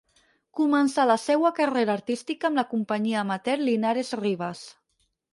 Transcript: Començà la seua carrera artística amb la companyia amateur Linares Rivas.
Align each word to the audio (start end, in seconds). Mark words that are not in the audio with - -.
Començà 0.59 1.03
la 1.09 1.17
seua 1.23 1.51
carrera 1.59 1.93
artística 1.95 2.49
amb 2.49 2.59
la 2.59 2.63
companyia 2.71 3.19
amateur 3.25 3.61
Linares 3.65 4.09
Rivas. 4.23 4.63